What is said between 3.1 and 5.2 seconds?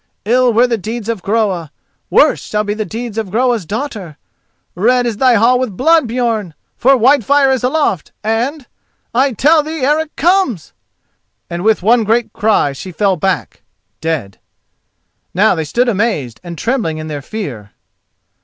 of Groa's daughter! Red is